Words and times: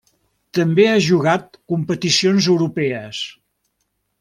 També 0.57 0.85
ha 0.91 0.95
jugat 1.07 1.59
competicions 1.73 2.49
europees. 2.55 3.23